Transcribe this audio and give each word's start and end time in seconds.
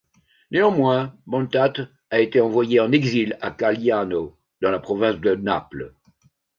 Néanmoins, 0.49 1.15
Bontate 1.27 1.81
a 2.09 2.19
été 2.21 2.41
envoyé 2.41 2.79
en 2.79 2.91
exil 2.91 3.37
à 3.39 3.51
Qualiano, 3.51 4.35
dans 4.59 4.71
la 4.71 4.79
province 4.79 5.19
de 5.19 5.35
Naples. 5.35 5.93